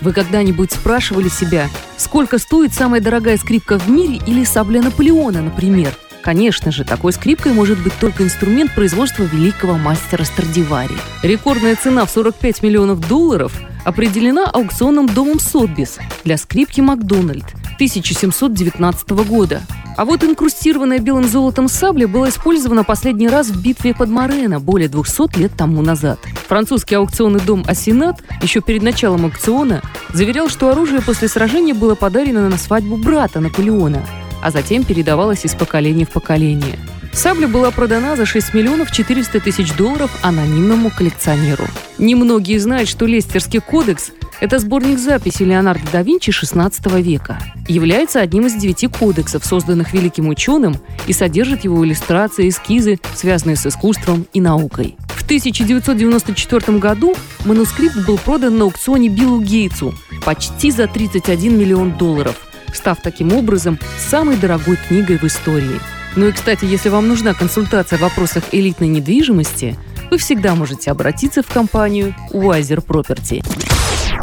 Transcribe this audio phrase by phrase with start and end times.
[0.00, 5.94] вы когда-нибудь спрашивали себя, сколько стоит самая дорогая скрипка в мире или сабля Наполеона, например?
[6.22, 10.96] Конечно же, такой скрипкой может быть только инструмент производства великого мастера Страдивари.
[11.22, 13.52] Рекордная цена в 45 миллионов долларов
[13.84, 19.60] определена аукционным домом Сотбис для скрипки Макдональд 1719 года.
[19.96, 24.88] А вот инкрустированная белым золотом сабля была использована последний раз в битве под Морено более
[24.88, 26.18] 200 лет тому назад.
[26.48, 32.48] Французский аукционный дом «Асенат» еще перед началом аукциона заверял, что оружие после сражения было подарено
[32.48, 34.04] на свадьбу брата Наполеона,
[34.42, 36.76] а затем передавалось из поколения в поколение.
[37.14, 41.64] Сабля была продана за 6 миллионов 400 тысяч долларов анонимному коллекционеру.
[41.96, 47.38] Немногие знают, что Лестерский кодекс это сборник записей Леонардо да Винчи XVI века.
[47.68, 53.64] Является одним из девяти кодексов, созданных великим ученым, и содержит его иллюстрации, эскизы, связанные с
[53.64, 54.96] искусством и наукой.
[55.08, 62.36] В 1994 году манускрипт был продан на аукционе Биллу Гейтсу почти за 31 миллион долларов,
[62.74, 65.80] став таким образом самой дорогой книгой в истории.
[66.16, 69.76] Ну и, кстати, если вам нужна консультация в вопросах элитной недвижимости,
[70.10, 73.44] вы всегда можете обратиться в компанию Wiser Property.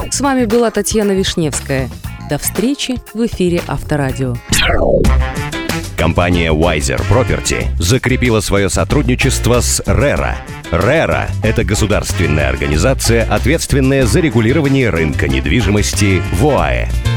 [0.10, 1.90] С вами была Татьяна Вишневская.
[2.30, 4.36] До встречи в эфире Авторадио.
[5.98, 10.36] Компания Wiser Property закрепила свое сотрудничество с RERA.
[10.72, 17.11] RERA– это государственная организация, ответственная за регулирование рынка недвижимости в ОАЭ.